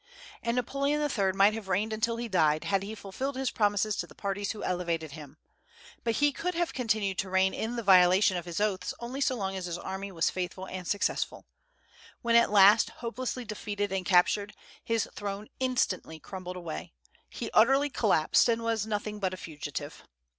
[0.41, 1.33] And Napoleon III.
[1.33, 4.63] might have reigned until he died had he fulfilled his promises to the parties who
[4.63, 5.37] elevated him;
[6.03, 9.35] but he could have continued to reign in the violation of his oaths only so
[9.35, 11.45] long as his army was faithful and successful.
[12.23, 16.93] When at last hopelessly defeated and captured, his throne instantly crumbled away;
[17.29, 20.01] he utterly collapsed, and was nothing but a fugitive.